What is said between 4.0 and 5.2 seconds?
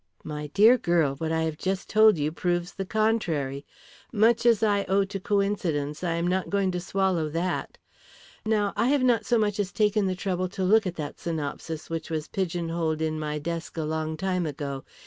Much as I owe to